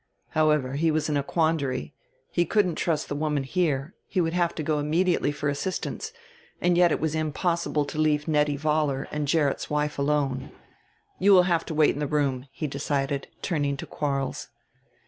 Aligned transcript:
However 0.29 0.73
he 0.77 0.89
was 0.89 1.09
in 1.09 1.15
a 1.15 1.21
quandary 1.21 1.93
he 2.31 2.43
couldn't 2.43 2.73
trust 2.73 3.07
the 3.07 3.13
woman 3.15 3.43
here, 3.43 3.93
he 4.07 4.19
would 4.19 4.33
have 4.33 4.55
to 4.55 4.63
go 4.63 4.79
immediately 4.79 5.31
for 5.31 5.47
assistance, 5.47 6.11
and 6.59 6.75
yet 6.75 6.91
it 6.91 6.99
was 6.99 7.13
impossible 7.13 7.85
to 7.85 7.99
leave 7.99 8.27
Nettie 8.27 8.57
Vollar 8.57 9.05
and 9.11 9.27
Gerrit's 9.27 9.69
wife 9.69 9.99
alone. 9.99 10.49
"You 11.19 11.33
will 11.33 11.43
have 11.43 11.67
to 11.67 11.75
wait 11.75 11.91
in 11.93 11.99
the 11.99 12.07
room," 12.07 12.47
he 12.51 12.65
decided, 12.65 13.27
turning 13.43 13.77
to 13.77 13.85
Quarles. 13.85 14.47